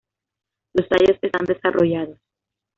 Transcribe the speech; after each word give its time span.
Los 0.73 0.89
tallos 0.89 1.19
están 1.21 1.45
desarrollados. 1.45 2.17